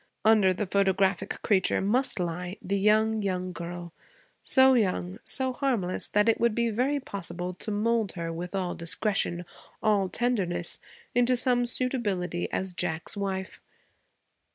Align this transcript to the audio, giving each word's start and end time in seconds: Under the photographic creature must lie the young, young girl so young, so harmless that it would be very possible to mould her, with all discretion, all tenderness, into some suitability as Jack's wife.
Under 0.25 0.51
the 0.51 0.65
photographic 0.65 1.39
creature 1.43 1.79
must 1.79 2.19
lie 2.19 2.57
the 2.59 2.79
young, 2.79 3.21
young 3.21 3.51
girl 3.53 3.93
so 4.41 4.73
young, 4.73 5.19
so 5.25 5.53
harmless 5.53 6.09
that 6.09 6.27
it 6.27 6.39
would 6.39 6.55
be 6.55 6.71
very 6.71 6.99
possible 6.99 7.53
to 7.53 7.69
mould 7.69 8.13
her, 8.13 8.33
with 8.33 8.55
all 8.55 8.73
discretion, 8.73 9.45
all 9.79 10.09
tenderness, 10.09 10.79
into 11.13 11.35
some 11.37 11.67
suitability 11.67 12.51
as 12.51 12.73
Jack's 12.73 13.15
wife. 13.15 13.61